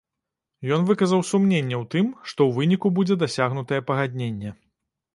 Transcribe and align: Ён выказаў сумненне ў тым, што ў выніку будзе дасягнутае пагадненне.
Ён 0.77 0.81
выказаў 0.89 1.21
сумненне 1.33 1.77
ў 1.81 1.85
тым, 1.97 2.09
што 2.31 2.33
ў 2.47 2.51
выніку 2.63 2.87
будзе 2.99 3.21
дасягнутае 3.27 3.81
пагадненне. 3.95 4.61